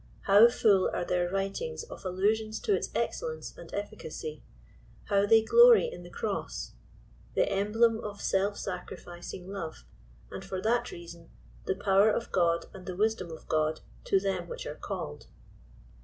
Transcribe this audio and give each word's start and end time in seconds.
How 0.21 0.47
full 0.47 0.89
are 0.95 1.05
their 1.05 1.29
writings 1.29 1.83
of 1.83 2.03
allusions 2.05 2.59
to 2.61 2.73
its 2.73 2.89
excellence 2.95 3.55
and 3.55 3.71
efficacy! 3.71 4.41
How 5.03 5.27
they 5.27 5.43
glory 5.43 5.87
in 5.93 6.01
the 6.01 6.09
cross!— 6.09 6.73
the 7.35 7.47
emblem 7.47 7.99
of 8.03 8.19
self 8.19 8.57
sacrificing 8.57 9.47
love, 9.47 9.85
and, 10.31 10.43
for 10.43 10.59
that 10.59 10.89
reason," 10.91 11.29
the 11.67 11.75
power 11.75 12.09
of 12.09 12.31
God 12.31 12.65
and 12.73 12.87
the 12.87 12.95
wisdom 12.97 13.29
of 13.29 13.47
God 13.47 13.81
to 14.05 14.19
them 14.19 14.47
which 14.47 14.65
are 14.65 14.73
called." 14.73 15.27